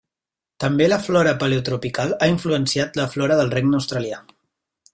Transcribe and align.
També 0.61 0.85
la 0.87 0.97
flora 1.07 1.33
paleotropical 1.43 2.15
ha 2.17 2.29
influenciat 2.31 2.97
la 3.01 3.05
flora 3.17 3.39
del 3.41 3.53
regne 3.57 3.79
australià. 3.81 4.21